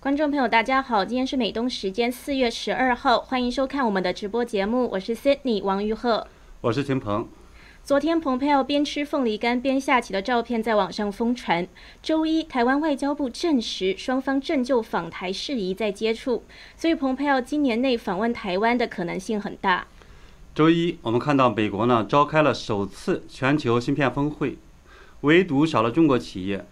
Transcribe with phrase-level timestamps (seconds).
[0.00, 6.24] 观众朋友，大家好，今天是美东时间四月十二号，欢迎收看我们的直播节目，我是 Sydney 王玉鹤，
[6.60, 7.28] 我是秦鹏。
[7.82, 11.66] 昨天，蓬佩奥边吃凤梨干边下棋的照片在网上疯传。
[12.00, 16.44] 周一，台湾外交部证实，双方正就访台事宜在接触，
[16.76, 19.88] 所以蓬佩奥今年内访问台湾的可能性很大。
[20.54, 24.58] 周一，我们看到美国呢召开了首次全球芯片峰会，
[25.22, 26.64] 唯独少了中国企业。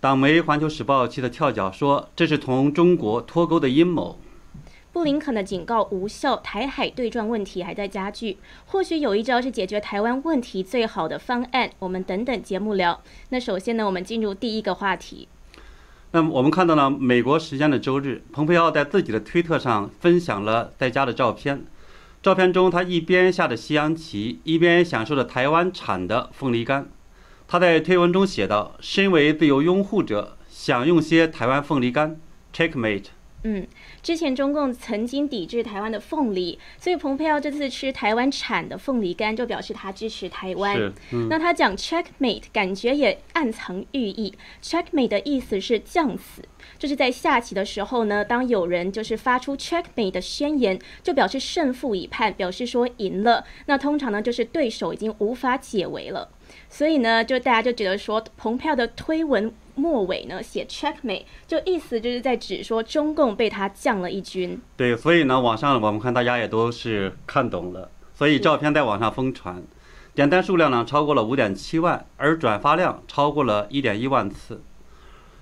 [0.00, 4.16] 党媒《环球时报》气得跳脚，说这是同中国脱钩的阴谋。
[4.92, 8.38] 布林肯的警告无效，台海对撞问题还在加剧。
[8.66, 13.02] 或许有一招是解决台湾问题最好的方案，我们等等节目聊。
[13.30, 15.26] 那首先呢，我们进入第一个话题。
[16.12, 21.64] 那么我们看到了美国时间的周日，蓬佩奥在自己的推特上分享了在家的照片。
[22.22, 26.88] 照片中，他一边下着西洋棋，一边享受着台湾产的凤梨干。
[27.50, 32.20] 他在推文中写道：“身为自由拥护者，想用些台湾凤梨干
[32.54, 33.06] ，checkmate。”
[33.42, 33.66] 嗯。
[34.02, 40.92] 之前中共曾经抵制台湾的凤梨，所以蓬佩奥这次吃台湾产的凤梨干，就表示他支持台湾。
[41.28, 44.34] 那他讲 checkmate，感觉也暗藏寓意。
[44.62, 46.42] checkmate 的意思是将死，
[46.78, 53.44] 就是在下棋的时候呢，当有人就是发出 checkmate 的宣言，就表示胜负已判，表示说赢了。
[53.66, 56.30] 那通常呢，就是对手已经无法解围了。
[56.68, 59.52] 所以呢，就大家就觉得说，蓬佩奥的推文。
[59.78, 64.60] 末尾呢写 checkmate，就意思就是在指说中共被他降了一军。
[64.76, 69.62] 对，所以呢，网上我们看大家也都是看懂了，所以照片在网上疯传，
[70.16, 74.60] 点赞数量呢超过了五点七万，而转发量超过了一点一万次。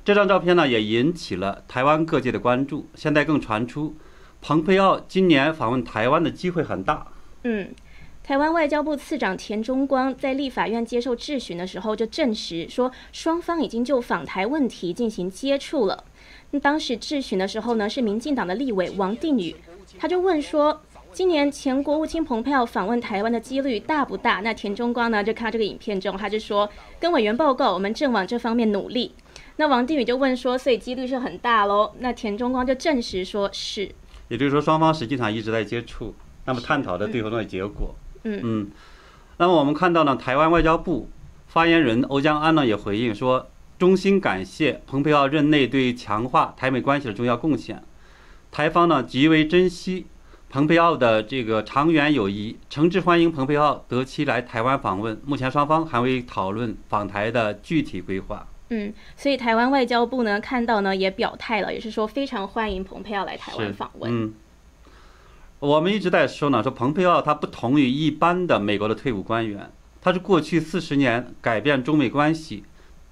[0.05, 3.97] 这张照片呢也引起了台湾各界的关注，现在更传出，
[4.43, 7.07] 蓬佩奥今年访问台湾的机会很大。
[7.45, 7.75] 嗯。
[8.27, 16.03] 台湾外交部次长田中光在立法院接受质询的时候，就证实说，双方已经就访台问题进行接触了。
[16.51, 19.55] 那当时质询的时候呢，是民进党的立委王定宇，
[20.01, 24.41] 他就问说，今年前国务卿蓬佩奥访问台湾的几率大不大？
[24.41, 26.69] 那田中光呢，就看这个影片中，他就说，
[26.99, 29.15] 跟委员报告，我们正往这方面努力。
[29.59, 31.93] 那王定宇就问说，所以几率是很大喽？
[32.01, 33.89] 那田中光就证实说是，
[34.27, 36.13] 也就是说，双方实际上一直在接触，
[36.45, 37.95] 那么探讨的最后的结果。
[39.39, 41.11] 那么我们看到呢，台湾外交部
[41.47, 47.83] 发言人欧江安呢也回应说，衷心感谢蓬佩奥任内对强化台美关系的重要贡献，
[48.51, 50.07] 台方呢极为珍惜
[50.49, 55.21] 蓬佩奥的这个长远友谊，诚挚欢迎蓬佩奥得期来台湾访问。
[55.27, 58.47] 目前双方还未讨论访台的具体规划。
[58.71, 64.11] 嗯，所以台湾外交部呢看到呢也表态了，也是说非常欢迎蓬佩奥来台湾访问。
[64.11, 64.35] 嗯。
[65.59, 69.73] 我们一直在说呢，说蓬佩奥他不同于一般的美国的退伍官员，
[70.03, 72.63] 他是过去四十年改变中美关系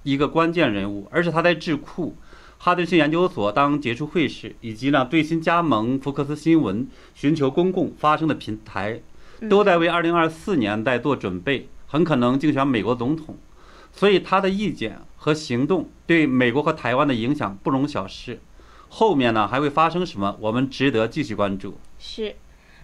[0.03, 2.15] 一个关键人物，而且他在智库
[2.59, 9.01] 哈德逊研究所当杰出会士，以及呢最新加盟福克斯新闻，寻求公共发声的平台，
[9.49, 13.35] 都在为二零二四年在做准备，很可能竞选美国总统，
[13.91, 18.39] 所以他的意见和行动对美国和台湾的影响不容小视。
[18.87, 20.37] 后面呢还会发生什么？
[20.39, 21.75] 我们值得继续关注。
[22.07, 22.35] 是，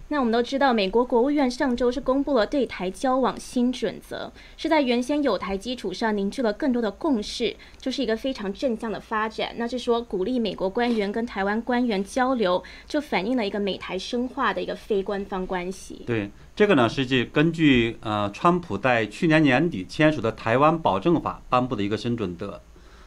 [0.08, 9.54] 那我们都知道，美国国务院上周是公布了对台交往新准则，是在原先有台基础上凝聚了更多的共识，就是一个非常正向的发展。
[9.56, 16.02] 那是说鼓励美国官员跟台湾官员交流，就反映了一个美台深化的一个非官方关系。
[16.04, 22.60] 对，这个呢是据根据呃川普在去年年底签署的台湾保证法颁布的一个新准则。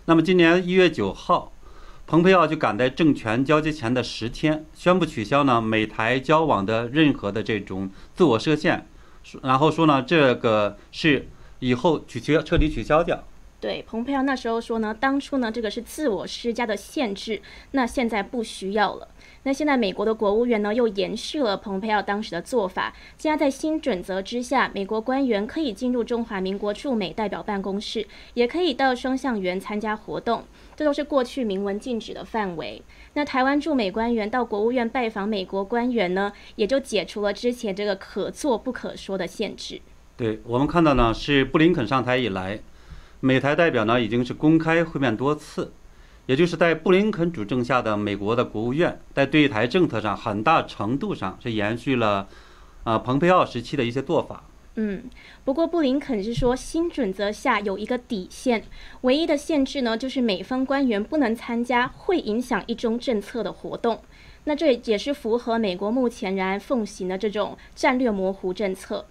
[0.06, 1.52] 那么今年一月九号。
[2.08, 8.86] 蓬佩奥就赶在政权交接前的十天，宣布取消呢美台交往的任何的这种自我设限，
[9.42, 11.28] 然后说呢这个是
[11.58, 13.24] 以后取消彻底取消掉。
[13.60, 19.08] 对，蓬佩奥那时候说呢，当初呢这个是自我施加的限制，那现在不需要了。
[19.46, 30.46] 那现在美国的国务院呢又延续了蓬佩奥当时的做法，现在在新准则之下，美国官员可以进入中华民国驻美代表办公室，也可以到双向园参加活动。
[30.76, 32.82] 这都是过去明文禁止的范围。
[33.14, 39.80] 那台湾驻美官员到国务院拜访美国官员呢，也就解除了之前这个可做不可说的限制。
[40.18, 42.60] 对我们看到呢，是布林肯上台以来，
[43.20, 45.72] 美台代表呢已经是公开会面多次，
[46.26, 52.28] 也就是在布林肯主政下的美国的国务院，在对台政策上很大程度上是延续了
[52.84, 54.44] 啊蓬佩奥时期的一些做法。
[54.78, 55.04] 嗯，
[55.46, 58.64] 不过布林肯是说，新准则下有一个底线，
[59.02, 64.02] 唯一的限制呢，就是美方官员不能参加会影响一中政策的活动。
[64.44, 69.06] 那这也是符合美国目前仍然奉行的这种战略模糊政策。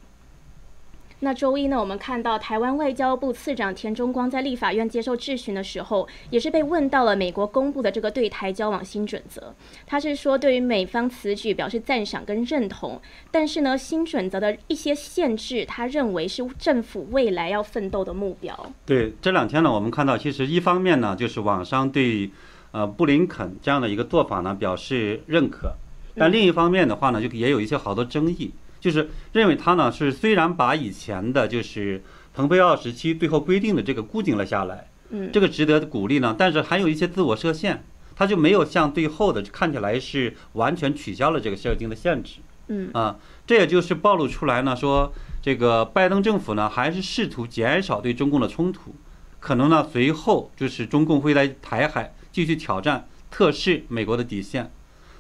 [1.25, 9.55] 那周一呢，我们看到台湾外交部次长田中光在立法院接受质询的时候，也是被问到了美国公布的这个对台交往新准则。
[9.87, 13.01] 他是说，对于美方此举表示赞赏跟认同，
[13.31, 18.55] 但是呢，新准则的一些限制，他认为是政府未来要奋斗的目标。
[18.85, 22.31] 对，这两天呢，我们看到，其实一方面呢，就是网上对
[22.73, 25.73] 呃布林肯这样的一个做法呢表示认可，
[26.15, 28.51] 但另一方面的话呢，就也有一些好多争议。
[28.85, 32.03] 就是认为他呢是虽然把以前的就是
[32.35, 37.83] 蓬佩奥时期最后规定的这个固定了下来，嗯，这个值得鼓励呢，但是还有一些自我设限，
[38.15, 43.17] 他就没有像最后的看起来是完全取消了这个设定的限制，嗯啊，
[43.47, 45.11] 这也就是暴露出来呢说
[45.41, 48.95] 这个拜登政府呢还是试图减少对中共的冲突，
[49.41, 54.71] 可能呢随后就是中共会在台海继续挑战测试美国的底线。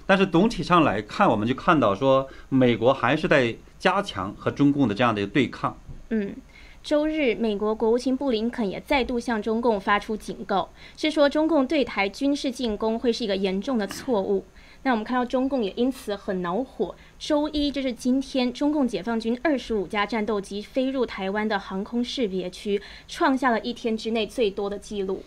[0.07, 5.77] 但是总体上来看，我们就看到说，美国还是在加强和中共的这样的对抗。
[6.11, 6.35] 嗯，
[6.83, 14.45] 周日，美国国务卿布林肯也再度向中共发出警告，是说中共对台军事进攻会是一个严重的错误。
[14.83, 16.95] 那我们看到中共也因此很恼火。
[17.19, 25.25] 周一，就是今天，中共解放军二十五架战斗机飞入台湾的航空识别区，创下了一天之内最多的记录。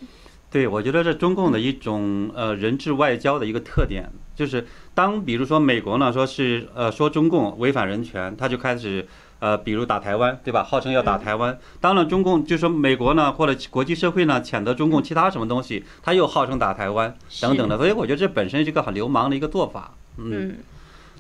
[0.52, 9.06] 对，我觉得这中共的一种呃人质外交的一个特点，就是当比如说美国呢说是呃说中共违反人权，他就开始
[9.40, 10.64] 呃比如打台湾，对吧？
[10.64, 11.58] 号称要打台湾。
[11.82, 17.78] 当然中共就说美国呢或者国际社会呢谴责中共其他什么东西，他又号称打台湾等等的。
[17.78, 19.96] 所以我觉得这本身是一个很流氓的一个做法。
[20.18, 20.58] 嗯。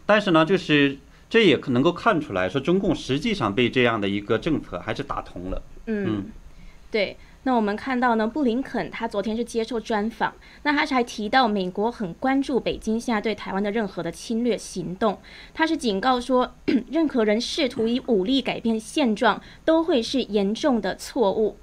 [0.06, 0.98] 但是呢，就是
[1.30, 5.62] 这也能够看出来说，中共实际上被这样的一个政策还是打通了。
[5.88, 6.25] 嗯，
[6.92, 7.18] 对。
[7.48, 10.34] 那我们看到呢，布林肯他昨天是接受专访，
[10.64, 15.18] 那他是还提到美国很关注北京现在对台湾的任何的侵略行动，
[15.54, 16.54] 他是警告说，
[16.92, 21.56] 任何人试图以武力改变现状，都会是严重的错误。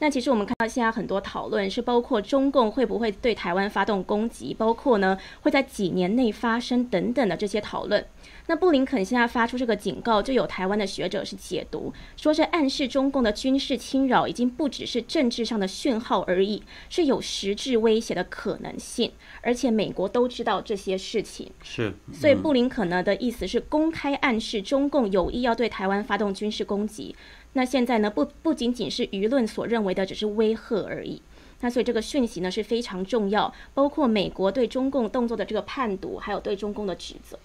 [0.00, 8.04] 那其实我们看到现在很多讨论是包括中共会不会对台湾发动攻击，包括呢会在几年内发生等等的这些讨论。
[8.48, 19.12] 那布林肯现在发出这个警告，就有台湾的学者是解读，说这暗示中共的军事侵扰已经不只是政治上的讯号而已，是有实质威胁的可能性，
[19.42, 21.52] 而且美国都知道这些事情。
[21.62, 27.14] 是，所以布林肯呢的意思是公开暗示中共有意要对台湾发动军事攻击。
[27.52, 31.20] 那现在呢不不仅仅是舆论所认为的只是威吓而已。
[31.60, 37.38] 那所以这个讯息呢是非常重要，包括美国对中共动作的这个判读，还有对中共的指责。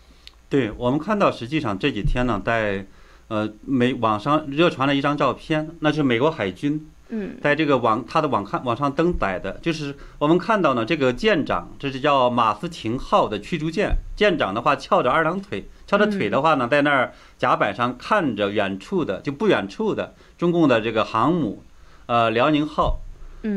[0.53, 2.85] 对我们看到，实际上这几天呢，在
[3.27, 21.63] 呃美网上热传了一张照片，那是美国海军，嗯，在这个网他的网看网上登载的，就是我们看到呢，这个舰长，这是叫马斯廷号的驱逐舰，舰长的话翘着二郎腿，翘着腿的话呢，在那儿甲板上看着远处的就不远处的中共的这个航母，
[22.05, 22.99] 呃辽宁号。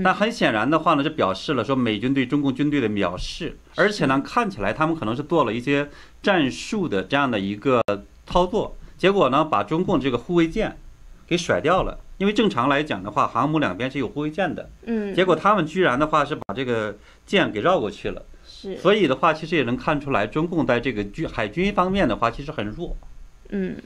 [0.03, 5.89] 但很显然的话呢，这表示了说美军对中共军队的藐视，而且呢，看起来他们可能是做了一些
[6.23, 7.81] 战术的这样的一个
[8.27, 10.77] 操作，结果呢，把中共这个护卫舰
[11.27, 12.01] 给甩掉了。
[12.19, 16.97] 因为正常来讲的话，航母两边是有护卫舰的，嗯，结果他们居然的话是把这个
[17.27, 22.97] 舰给绕过去了，是，所以的话，其实也能看出来，中共在这个军海军方面的话，其实很弱，
[23.51, 23.77] 嗯。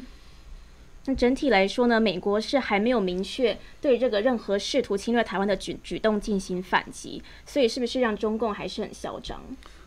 [1.07, 9.41] 那整体来说呢，美国是还没有明确对这个任何试图侵略台湾的举举动进行反击，所以是不是让中共还是很嚣张？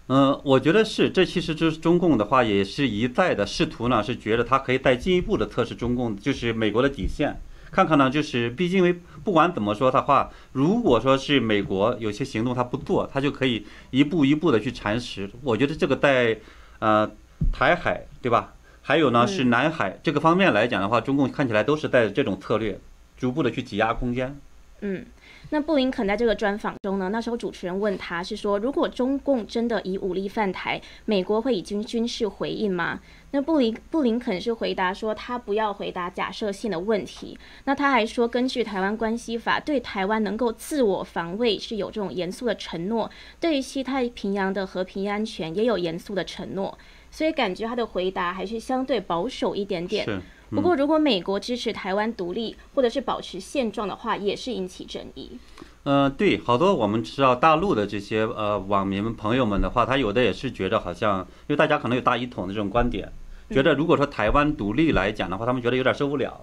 [0.08, 7.40] 嗯，我觉得是，这其实就是中共的话也是一再的试图呢，是觉得他可以再进一步的测试中共，就是美国的底线，
[7.72, 8.92] 看看呢，就是毕竟为
[9.24, 15.30] 不管怎么说的话，如果说是美国有些行动他不做，他就可以一步一步的去蚕食。
[15.42, 16.38] 我觉得这个在
[16.80, 17.10] 呃
[17.54, 18.54] 台海，对吧？
[18.86, 22.78] 还有呢，是南海这个方面来讲的话，中共看起来都是带着这种策略，
[23.18, 24.38] 逐步的去挤压空间。
[24.82, 25.06] 嗯，
[25.52, 33.00] 那布林肯在这个专访中呢，那时候主持人问他是说，如果中共真的以武力犯台，美国会以军军事回应吗？
[33.32, 37.40] 那布林布林肯是回答说，他不要回答假设性的问题。
[37.64, 43.10] 那他还说，根据台湾关系法，对台湾能够自我防卫是有这种严肃的承诺，
[43.40, 46.78] 对于西太平洋的和平安全也有严肃的承诺。
[47.14, 50.20] 所以感觉他的回答还是相对保守一点点。
[50.50, 55.38] 不过，如果美国支持台湾独立或者是保持现状的话，也是引起争议。
[55.84, 63.12] 嗯，对，好多我们知道大陆的这些呃网民朋友们的话，他有的也是觉得好像，因为大家可能有大一统的这种观点，
[63.52, 66.42] 觉得如果说台湾独立来讲的话，他们觉得有点受不了。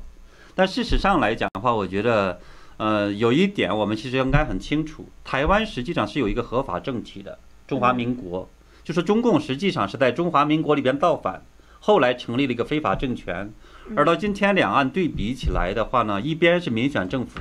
[0.55, 2.41] 但事实上来讲的话，我觉得，
[2.77, 8.49] 呃，有一点我们其实应该很清楚，台湾实际上是有一个合法政体的中华民国。
[8.91, 11.45] 就是中共实际上是在中华民国里边造反，
[11.79, 13.49] 后来成立了一个非法政权，
[13.95, 17.39] 而到今天两岸对比起来的话呢，一边是民选政府，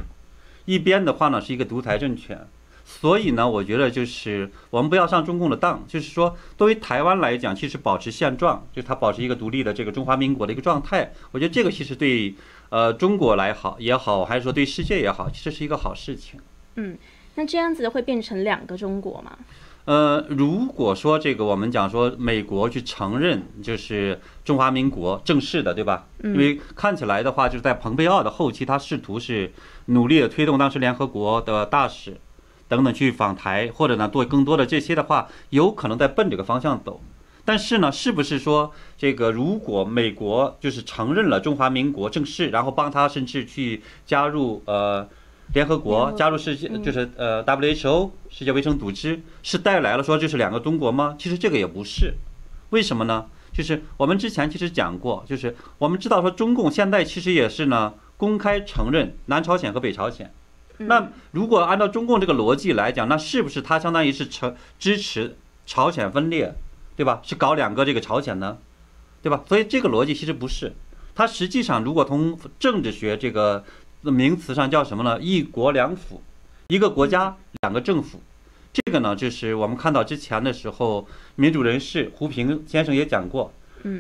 [0.66, 2.46] 一边的话呢是一个独裁政权。
[2.86, 12.36] 所以呢，我觉得就是我们不要上中共的当，就是说，作为台湾来讲，其实保持现状，就它保持一个独立的这个中华民国的一个状态，我觉得这个其实对
[12.70, 16.40] 呃中国来好也好，还是说对世界也好，其实是一个好事情。
[16.76, 16.96] 嗯，
[17.34, 19.36] 那这样子会变成两个中国吗？
[19.86, 26.08] 呃，如果说这个我们讲说美国去承认就是中华民国正式的，对吧？
[26.24, 29.52] 因为看起来的话，就是在蓬佩奥的后期，他试图是
[29.86, 32.18] 努力的推动当时联合国的大使。
[32.68, 37.02] 等等去访台，或者呢做更多的这些的话，有可能在奔这个方向走。
[37.44, 45.10] 但是呢，是不是说这个如果美国就是承认了中华民国正式，然后帮他甚至去加入呃
[45.54, 51.16] 联合国，加入世界就是呃 WHO 世界卫生组织，是带来了说就是两个中国吗？
[51.18, 52.14] 其实这个也不是。
[52.70, 53.26] 为什么呢？
[53.52, 60.32] 就是我们之前其实讲过，就是我们知道说中共现在其实也是呢公开承认南朝鲜和北朝鲜。
[60.78, 66.56] 那如果按照中共这个逻辑来讲，那是不是它相当于是承支持朝鲜分裂，
[66.96, 67.20] 对吧？
[67.24, 68.60] 是搞两个这个朝鲜呢，
[69.22, 69.44] 对吧？
[69.48, 70.74] 所以这个逻辑其实不是，
[71.16, 73.66] 它实际上如果从政治学这个
[74.02, 75.20] 名词上叫什么呢？
[75.20, 76.22] 一国两府，
[76.68, 78.22] 一个国家两个政府，
[78.72, 83.52] 这个呢就是我们看到之前的时候，民主人士胡平先生也讲过，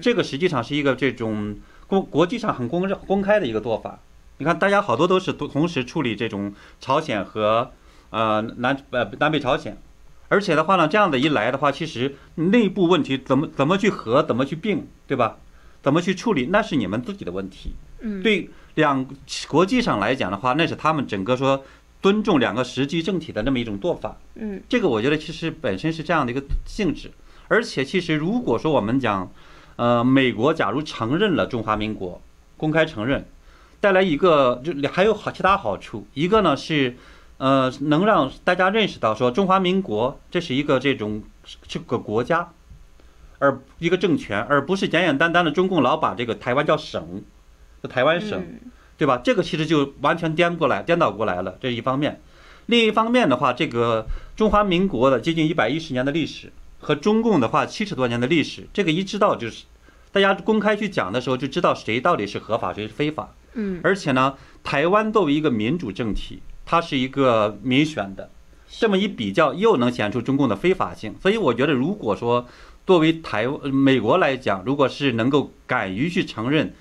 [0.01, 4.00] 这个实际上是一个这种公国际上很公认公开的一个做法。
[4.38, 7.72] 你看，大家好多都是同同时处理这种朝鲜和
[8.12, 9.77] 呃南呃南北朝鲜，
[10.29, 15.38] 而且的话呢，这样的一来的话，其实内部问题怎么怎么去和，怎么去并，对吧？
[15.82, 17.72] 怎么去处理，那是你们自己的问题。
[18.01, 19.05] 嗯，对两
[19.48, 21.63] 国际上来讲的话，那是他们整个说
[22.01, 24.17] 尊重两个实际政体的那么一种做法。
[24.36, 27.12] 嗯，这个我觉得其实本身是这样的一个性质，
[27.48, 29.31] 而且其实如果说我们讲，
[29.75, 32.21] 呃，美国假如承认了中华民国，
[32.57, 33.25] 公开承认。
[33.81, 36.05] 带来一个，就还有好其他好处。
[36.13, 36.98] 一个呢是，
[37.38, 41.24] 呃，能让大家认识到说中华民国这是一个这种
[41.65, 42.51] 这个国家，
[43.38, 47.24] 而一个政权，而不是简简单单的中共老把这个台湾叫省，
[47.88, 48.43] 台湾省，
[48.98, 49.21] 对吧？
[49.24, 51.55] 这个其实就完全颠过来、颠倒过来了。
[51.62, 52.19] 这是一方面，
[52.65, 54.05] 另一方面的话，这个
[54.36, 59.63] 中华民国的接近一百一十年的历史和中共的话七十多年的历史，这个一知道就是，
[60.12, 63.33] 大家公开去讲的时候就知道谁到底是合法，谁是非法。
[63.53, 68.29] 嗯，而且呢，台湾作为一个民主政体，它是一个民选的，
[68.69, 71.15] 这么一比较，又能显出中共的非法性。
[71.21, 72.45] 所以我觉得，如果说
[72.86, 76.74] 作为台美国来讲，如果是能够敢于去承认，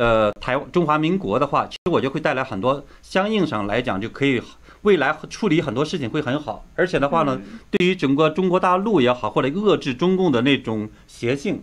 [0.00, 4.40] 呃，台中华民国的话，其实我觉得会带来很多相应上来讲，就可以
[4.80, 6.64] 未来处理很多事情会很好。
[6.74, 7.38] 而且的话呢，
[7.70, 11.62] 对于整个中国大陆也好，或者遏制中共的那种邪性。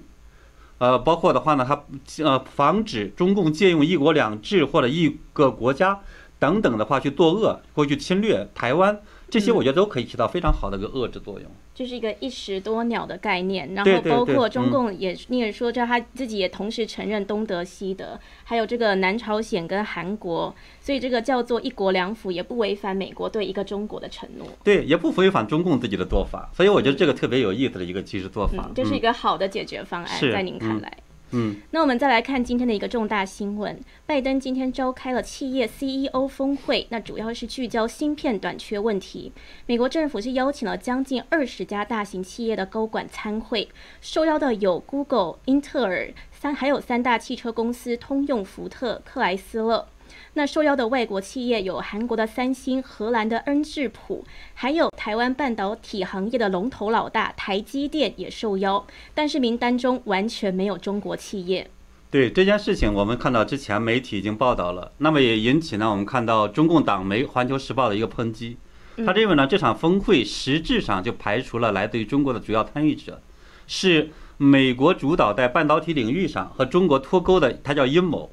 [0.77, 1.83] 呃，包括的话呢，它
[2.23, 5.99] 呃防止中共借用“一国两制”或者一个国家
[6.37, 9.01] 等等的话去作恶或去侵略台湾，
[9.31, 11.49] 这些我觉得都可以起到非常好的一个遏制作用。
[11.77, 24.47] 就是一个一石多鸟的概念，然后包括中共也，你也说，叫他自己也同时承认东德、西德，还有这个南朝鲜跟韩国，所以这个叫做一国两府，也不违反美国对一个中国的承诺。
[24.63, 30.91] 对，也不违反中共自己的做法，所以我觉得这个特别有意思的一个其实做法，这是一个好的解决方案，在您看来。
[30.97, 39.31] 嗯，嗯那我们再来看今天的一个重大新闻，拜登今天召开了企业 CEO 峰会，那主要是聚焦芯片短缺问题。
[39.65, 43.67] 美国政府是邀请了将近二十家大型企业的高管参会，
[43.99, 49.87] 受邀的有 Google、英特尔三，还有三大汽车公司通用、福特、克莱斯勒。
[50.37, 61.67] 那受邀的外国企业有韩国的三星、荷兰的恩智浦，还有台湾半导体行业的龙头老大台积电也受邀，但是名单中完全没有中国企业。
[62.11, 68.57] 对这件事情，我们看到之前媒体已经报道了，那么也引起呢我们看到中共党媒《环球时报》的一个抨击。
[69.03, 73.19] 他认为呢这场峰会实质上就排除了来自于中国的主要参与者，
[73.65, 78.31] 是美国主导在半导体领域上和中国脱钩的，他叫阴谋。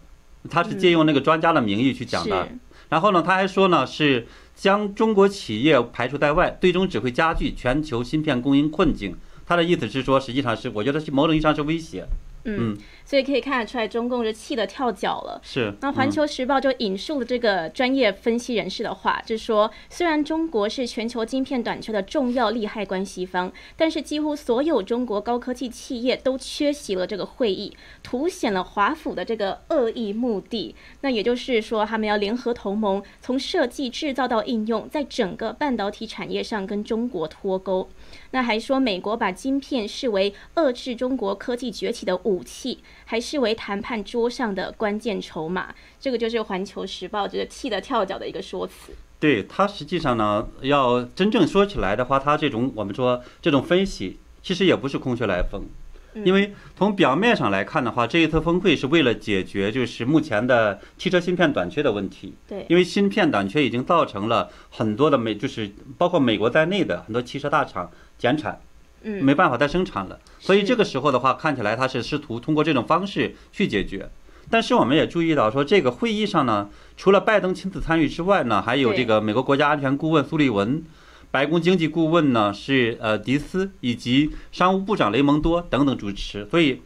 [0.50, 2.48] 他是借用那个专家的名义去讲的，
[2.88, 9.16] 然后呢，他还说呢，是将中国企业排除在外，最终只会加剧全球芯片供应困境。
[9.46, 12.06] 他的意思是说，实际上是我觉得是某种意义上是威胁。
[12.44, 15.40] 嗯，所以可以看得出来，中共是气得跳脚了。
[15.42, 15.74] 是。
[15.80, 30.74] 那《环球时报》就引述了这个专业分析人士的话，就是说，虽然中国是全球晶片短缺的重要利害关系方，但是几乎所有中国高科技企业都缺席了这个会议，凸显了华府的这个恶意目的。
[31.00, 37.88] 那也就是说，他们要联合同盟，从设计、制造到应用，在整个半导体产业上跟中国脱钩。
[38.34, 45.72] 那还说美国把晶片视为遏制中国科技崛起的武器，还视为谈判桌上的关键筹码。
[46.00, 48.92] 这个就是《环球时报》这个气得跳脚的一个说辞。
[49.20, 55.62] 对它实际上呢，要真正说起来的话，它这种我们说这种分析，其实也不是空穴来风。
[56.24, 62.34] 因为从表面上来看的话，这一次峰会是为了解决就是目前的汽车芯片短缺的问题。
[62.48, 68.60] 对，因为芯片短缺已经造成了很多的美，就是包括美国在内的很多汽车大厂减产，
[69.02, 70.18] 嗯，没办法再生产了。
[70.38, 74.10] 所以这个时候的话，看起来他是试图通过这种方式去解决。
[74.50, 80.84] 但是我们也注意到，说这个会议上呢，除了拜登亲自参与之外呢，还有这个美国国家安全顾问苏利文。
[81.30, 86.80] 白宫经济顾问呢是呃迪斯以及商务部长雷蒙多等等主持，所以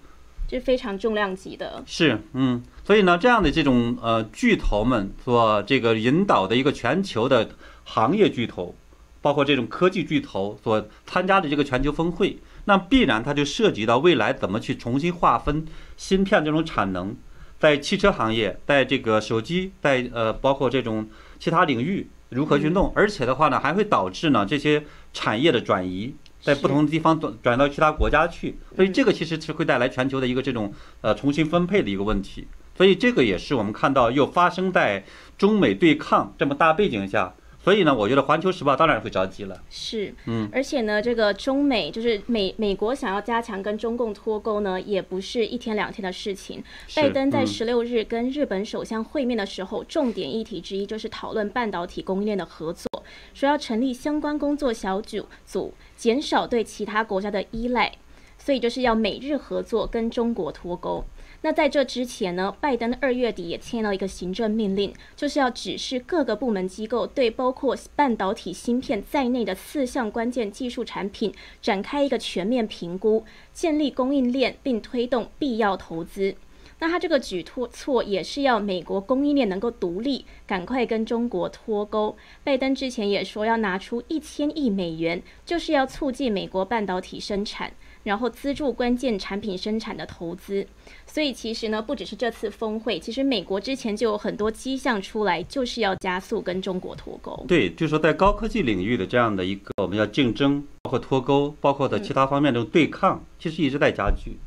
[0.49, 1.83] 这非常重量级的。
[1.85, 7.51] 是，嗯，所以呢，这样的这种呃巨头们所这个引导的一个全球的
[7.85, 8.75] 行业巨头，
[9.21, 17.17] 包括这种科技巨头所参加的这个全球峰会，那必然它就涉及到未来怎么去重新划分芯片这种产能，
[17.59, 21.09] 在汽车行业，在这个手机，在呃包括这种
[21.39, 22.09] 其他领域。
[22.31, 22.93] 如何去弄？
[22.95, 24.85] 而且的话呢，还会导致呢这些
[25.15, 30.71] 产业的转移，在不同的地方转转到其他国家去，所以这个其实是会带来全球的一个这种
[31.01, 32.47] 呃重新分配的一个问题。
[32.77, 35.07] 所以这个也是我们看到又发生在
[35.39, 37.33] 中美对抗这么大背景下。
[37.61, 39.63] 所以呢，我觉得《环球时报》当然会着急了。
[39.69, 46.63] 是，嗯，而且呢，这个中美就是美美国想要加强跟中共脱钩呢，也不是一天两天的事情。
[46.95, 52.87] 拜登在十六日跟日本首相会面的时候，重点议题之一就是讨论半导体供应链的合作，
[53.35, 57.93] 说要成立相关工作小组，组减少对其他国家的依赖，
[58.39, 61.05] 所以就是要美日合作跟中国脱钩。
[61.43, 76.35] 那在这之前呢，拜登二月底也签了一个行政命令，就是要指示各个部门机构对包括半导体芯片在内的四项关键技术产品展开一个全面评估，建立供应链，并推动必要投资。
[76.81, 82.17] 那他这个举措也是要美国供应链能够独立，赶快跟中国脱钩。
[82.45, 87.73] 拜登之前也说要拿出一千亿美元，就是要促进美国半导体生产。
[88.05, 90.67] 然后资助关键产品生产的投资，
[91.05, 97.45] 所以其实呢，不只是这次峰会，其实美国之前就有很多迹象出来，就是要加速跟中国脱钩。
[97.47, 104.39] 对，就是说在高科技领域的这样的一个我们要竞争，包括脱钩，包括的其他方面的对抗，其实一直在加剧。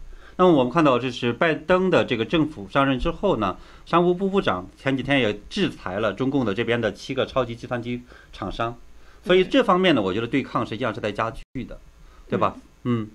[0.41, 8.01] 那么我们看到，这是拜登的这个政府上任之后呢，商务部部长前几天也制裁了中共的这边的七个超级计算机
[8.33, 8.75] 厂商，
[9.23, 11.79] 所以这方面呢，我觉得对抗实际上是在加剧的，
[12.27, 12.55] 对吧？
[12.85, 13.07] 嗯。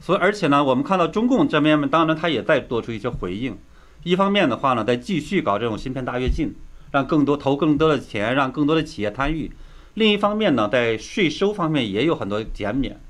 [0.00, 3.58] 所以，而且呢，我们看到中共这边，当然他也在做出一些回应。
[4.04, 6.54] 一方面的话呢，在继续搞这种芯片大跃进，
[6.92, 9.50] 让更多投更多的钱，让更多的企业参与；
[9.94, 13.00] 另一方面呢，在税收方面也有很多减免，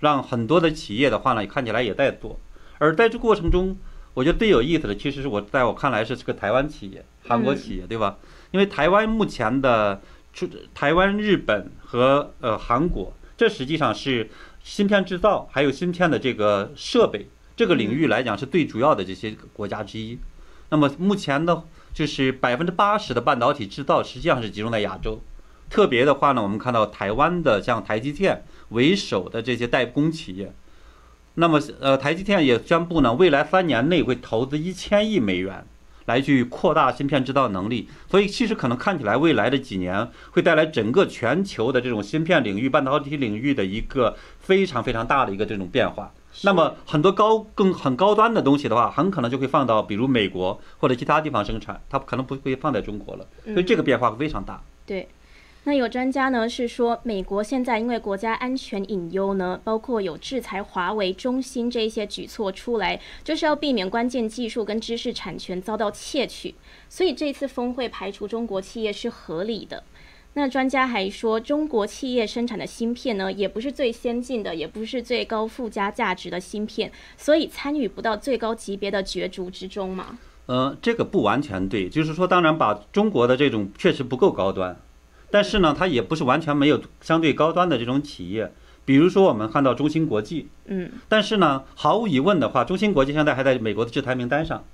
[0.00, 2.40] 让很多的企业的话呢，看起来也在做。
[2.78, 3.76] 而在这过程中，
[4.14, 8.18] 我觉得最有意思的，其实是我在我看来是这个台湾企业、韩国企业，对吧？
[8.50, 10.00] 因为台湾目前的
[10.32, 14.30] 出台湾、日本和呃韩国，这实际上是。
[14.64, 20.18] 芯片制造还有芯片的这个设备这个领域来讲是最主要的这些国家之一。
[20.70, 25.20] 那么目前呢，就是百分之八十的半导体制造实际上是集中在亚洲。
[25.68, 30.50] 特别的话呢，我们看到台湾的像台积电为首的这些代工企业，
[31.34, 35.64] 那么呃，台积电也宣布呢，未来三年内会投资一千亿美元。
[36.06, 46.12] 来去扩大芯片制造能力，所以其实可能看起来未来的几年会带来整个全球的这种芯片领域、半导体领域的一个非常非常大的一个这种变化。
[46.42, 53.26] 那么很多高更很高端的东西的话，很可能就会放到比如美国或者其他地方生产，它可能不会放在中国了。
[53.42, 54.62] 所以这个变化非常大。
[54.84, 55.08] 对。
[55.66, 66.54] 那有专家呢是说，美国现在因为国家安全隐忧呢，包括有制裁华为、中兴这一些举措出来，就是要避免关键技术跟知识产权遭到窃取。
[66.90, 69.84] 所以这次峰会排除中国企业是合理的。
[70.34, 80.18] 那专家还说，中国企业生产的芯片呢，也不是最先进的，也不是最高附加价值的芯片，所以参与不到最高级别的角逐之中嘛？
[80.46, 84.76] 呃，这个不完全对，就是说，当然把中国的这种确实不够高端。
[85.34, 88.52] 但是呢，它也不是完全没有相对高端的这种企业，
[88.84, 94.64] 比如说我们看到中芯国际，嗯，但是呢，毫无疑问的话，中芯国际现在还在美国的制裁名单上，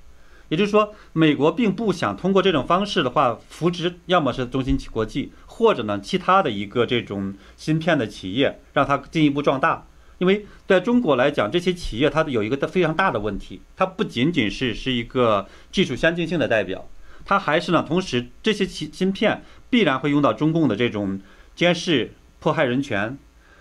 [0.51, 9.87] 也就是说，美国并不想通过这种方式的话扶植，要么是中芯国际，或者呢其他的一个这种芯片的企业，让它进一步壮大。
[10.19, 16.87] 因为在中国来讲，这些企业它有一个非常大的问题，它不仅仅是是一个技术先进性的代表，
[17.25, 19.43] 它还是呢，同时这些芯芯片。
[19.71, 21.21] 必然会用到中共的这种
[21.55, 23.17] 监视、迫害人权，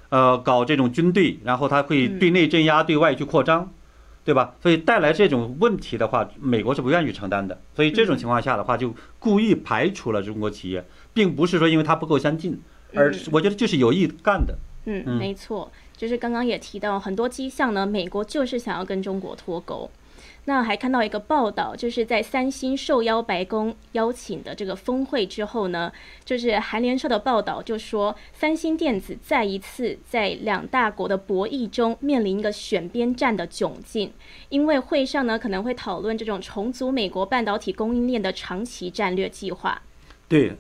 [0.10, 3.72] 呃，搞这种军队，然后他会对内镇压，对外去扩张，
[4.26, 4.56] 对吧？
[4.62, 7.62] 所以带来这种问题的话，美国是不愿意承担的。
[7.76, 12.60] 所以这种情况下的话，就故意排除了中国企业，并不是说因为它不够先进，
[12.96, 14.58] 而我觉得就是有意干的。
[14.86, 19.90] 嗯，没错，就是刚刚也提到很多迹象呢，美国就是想要跟中国脱钩。
[20.46, 25.92] 那还看到一个报道，就是在三星受邀白宫邀请的这个峰会之后呢，
[26.26, 34.12] 就是韩联社的报道就说，三星电子再一次在两大国的博弈中面临一个选边站的窘境，
[34.50, 39.80] 因为会上呢可能会讨论这种重组美国半导体供应链的长期战略计划。
[40.28, 40.58] 对，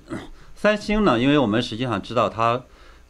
[0.53, 2.63] 三星呢，因为我们实际上知道它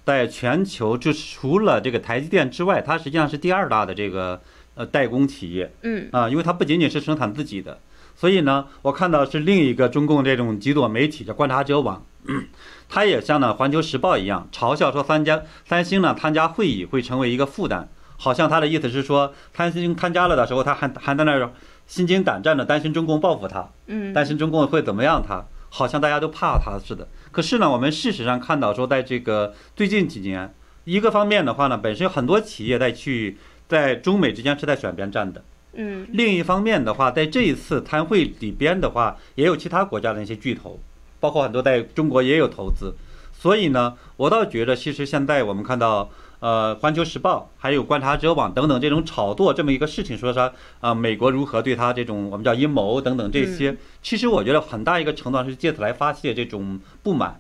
[0.05, 4.41] 在全球就是除了这个台积电之外，它实际上是第二大的这个。
[4.79, 7.81] 呃，代工企业，嗯啊，因为它不仅仅是生产自己的，
[8.15, 12.05] 所以呢，我看到是另一个中共这种几朵媒体叫观察者网，
[12.87, 21.51] 它也像呢《环球时报》一样嘲笑说三家三星呢参加会议会成为一个负担，好像他的意思是说三星参加了的时候，他还还在那儿
[21.85, 27.05] 心惊胆战的担心中共报复他，嗯，担心中共会怎么样他，好像大家都怕他似的。
[27.33, 33.37] 可是呢，我们事实上看到说，在这个最近几年，一个方面的话呢，本身很多企业在去。
[33.69, 40.79] 在中美之间是在选边站的，嗯，另一方面的话，在这一次参会里边的话，也有其他国家的一些巨头，
[41.19, 42.95] 包括很多在中国也有投资，
[43.32, 57.39] 所以呢，我倒觉得其实现在我们看到，呃，环球时报还有观察者网等等这种炒作这么一个事情，说说啊，美国如何对他这种我们叫阴谋等等这些，其实我觉得很大一个程度上是借此来发泄这种不满，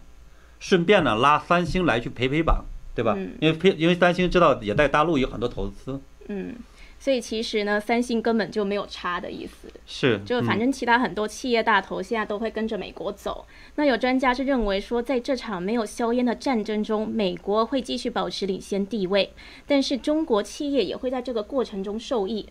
[0.59, 3.17] 顺便呢拉三星来去陪陪榜，对吧？
[3.39, 5.99] 因为陪因为三星知道也在大陆有很多投资。
[6.31, 6.55] 嗯，
[6.99, 13.47] 所以其实呢，三星根本就没有差的意思，是，就反正其他很多企业大头现在都会跟着美国走。
[13.75, 19.33] 那有专家是认为说，在这场没有硝烟的战争中，美国会继续保持领先地位，
[19.65, 22.47] 但是中国企业也会在这个过程中受益。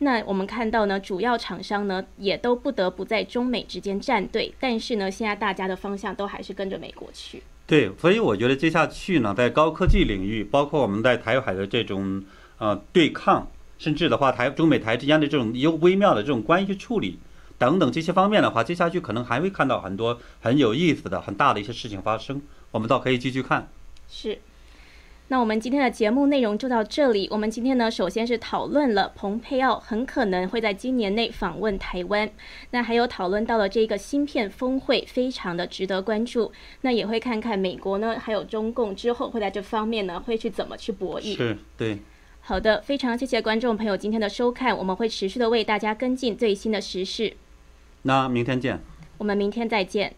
[0.00, 7.42] 那我们看到呢，主要厂商呢也都不得不在中美之间站队，但是呢，现在大家的方向都还是跟着美国去。
[7.66, 12.22] 对，所以我觉得接下去呢，在高科技领域，包括我们在台海的这种。
[12.58, 17.18] 呃，对抗，甚至的话，台中美台之间的这种有微妙的这种关系处理
[17.58, 22.40] 等等这些方面的话，接下去可能还会看到很多很有意思的、很大的一些事情发生。
[22.70, 23.68] 我们倒可以继续看。
[24.08, 24.38] 是。
[25.28, 27.26] 那我们今天的节目内容就到这里。
[27.32, 32.30] 我们今天呢，首先是讨论了蓬佩奥很可能会在今年内访问台湾，
[32.70, 36.52] 那还有讨论到了这个芯片峰会，非常的值得关注。
[36.82, 41.36] 那也会看看美国呢，还有中共之后会在这方面呢，会去怎么去博弈。
[41.36, 41.98] 是，对。
[42.48, 47.34] 好的，非常谢谢观众朋友今天的收看，我们会持续的为大家跟进最新的时事。
[48.02, 48.78] 那明天见。
[49.18, 50.14] 我们明天再见。